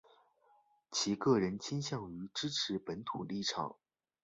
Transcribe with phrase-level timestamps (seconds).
[0.89, 3.75] 其个人倾向于支持本土立场。